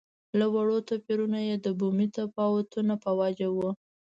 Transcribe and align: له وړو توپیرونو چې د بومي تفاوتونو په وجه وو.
له 0.39 0.45
وړو 0.53 0.77
توپیرونو 0.89 1.37
چې 1.47 1.55
د 1.65 1.67
بومي 1.79 2.07
تفاوتونو 2.17 2.93
په 3.03 3.11
وجه 3.21 3.47
وو. 3.55 3.69